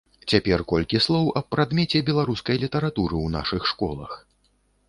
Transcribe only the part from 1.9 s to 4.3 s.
беларускай літаратуры ў нашых школах.